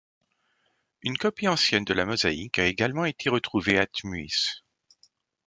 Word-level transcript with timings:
Une 1.03 1.15
copie 1.15 1.47
ancienne 1.47 1.83
de 1.85 1.93
la 1.93 2.05
mosaïque 2.07 2.57
a 2.57 2.65
également 2.65 3.05
été 3.05 3.29
retrouvée 3.29 3.77
à 3.77 3.85
Thmuis. 3.85 4.63